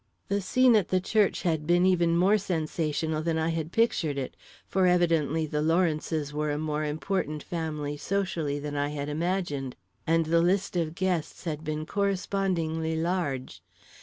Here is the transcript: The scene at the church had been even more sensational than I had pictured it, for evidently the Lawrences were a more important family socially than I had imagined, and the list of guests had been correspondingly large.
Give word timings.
The 0.29 0.41
scene 0.41 0.75
at 0.75 0.87
the 0.87 0.99
church 0.99 1.43
had 1.43 1.67
been 1.67 1.85
even 1.85 2.17
more 2.17 2.39
sensational 2.39 3.21
than 3.21 3.37
I 3.37 3.49
had 3.49 3.71
pictured 3.71 4.17
it, 4.17 4.35
for 4.65 4.87
evidently 4.87 5.45
the 5.45 5.61
Lawrences 5.61 6.33
were 6.33 6.49
a 6.49 6.57
more 6.57 6.83
important 6.83 7.43
family 7.43 7.97
socially 7.97 8.57
than 8.57 8.75
I 8.75 8.87
had 8.89 9.09
imagined, 9.09 9.75
and 10.07 10.25
the 10.25 10.41
list 10.41 10.75
of 10.75 10.95
guests 10.95 11.43
had 11.43 11.63
been 11.63 11.85
correspondingly 11.85 12.95
large. 12.95 13.61